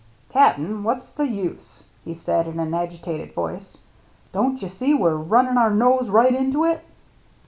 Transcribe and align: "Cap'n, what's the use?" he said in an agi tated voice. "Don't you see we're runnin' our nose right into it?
"Cap'n, 0.33 0.83
what's 0.83 1.11
the 1.11 1.27
use?" 1.27 1.83
he 2.05 2.15
said 2.15 2.47
in 2.47 2.59
an 2.59 2.71
agi 2.71 2.99
tated 2.99 3.35
voice. 3.35 3.81
"Don't 4.31 4.59
you 4.59 4.67
see 4.67 4.95
we're 4.95 5.13
runnin' 5.15 5.59
our 5.59 5.69
nose 5.69 6.09
right 6.09 6.33
into 6.33 6.65
it? 6.65 6.83